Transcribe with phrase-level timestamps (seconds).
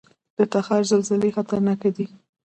[0.37, 2.05] د تخار زلزلې خطرناکې دي